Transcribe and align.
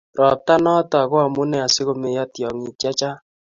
Robtanoto 0.17 0.99
ko 1.11 1.15
amune 1.25 1.57
asikuneyo 1.65 2.23
tyong'ik 2.33 2.75
chechang' 2.81 3.21